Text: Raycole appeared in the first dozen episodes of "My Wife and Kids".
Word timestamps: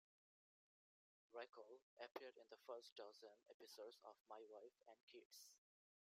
Raycole 1.31 1.81
appeared 1.99 2.35
in 2.35 2.49
the 2.49 2.57
first 2.65 2.95
dozen 2.95 3.37
episodes 3.51 3.99
of 4.03 4.15
"My 4.27 4.41
Wife 4.49 4.81
and 4.87 4.97
Kids". 5.05 5.45